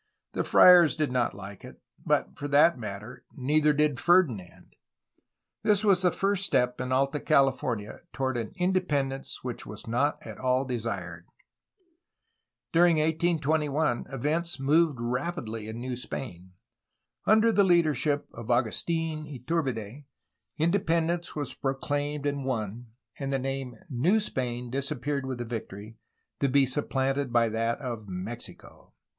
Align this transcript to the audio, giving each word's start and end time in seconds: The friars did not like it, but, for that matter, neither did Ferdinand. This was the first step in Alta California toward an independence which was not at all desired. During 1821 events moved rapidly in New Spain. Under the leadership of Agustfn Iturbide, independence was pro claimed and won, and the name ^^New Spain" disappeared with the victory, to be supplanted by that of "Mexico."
The 0.33 0.43
friars 0.43 0.95
did 0.95 1.11
not 1.11 1.35
like 1.35 1.63
it, 1.63 1.79
but, 2.03 2.35
for 2.35 2.47
that 2.47 2.75
matter, 2.79 3.23
neither 3.35 3.71
did 3.71 3.99
Ferdinand. 3.99 4.75
This 5.61 5.83
was 5.85 6.01
the 6.01 6.11
first 6.11 6.43
step 6.43 6.81
in 6.81 6.91
Alta 6.91 7.19
California 7.19 7.99
toward 8.11 8.35
an 8.35 8.51
independence 8.55 9.43
which 9.43 9.67
was 9.67 9.85
not 9.85 10.17
at 10.25 10.39
all 10.39 10.65
desired. 10.65 11.27
During 12.73 12.97
1821 12.97 14.07
events 14.09 14.59
moved 14.59 14.97
rapidly 14.99 15.67
in 15.67 15.79
New 15.79 15.95
Spain. 15.95 16.53
Under 17.27 17.51
the 17.51 17.63
leadership 17.63 18.27
of 18.33 18.47
Agustfn 18.47 19.31
Iturbide, 19.31 20.05
independence 20.57 21.35
was 21.35 21.53
pro 21.53 21.75
claimed 21.75 22.25
and 22.25 22.43
won, 22.43 22.87
and 23.19 23.31
the 23.31 23.37
name 23.37 23.75
^^New 23.93 24.19
Spain" 24.19 24.71
disappeared 24.71 25.27
with 25.27 25.37
the 25.37 25.45
victory, 25.45 25.99
to 26.39 26.49
be 26.49 26.65
supplanted 26.65 27.31
by 27.31 27.49
that 27.49 27.77
of 27.79 28.07
"Mexico." 28.07 28.95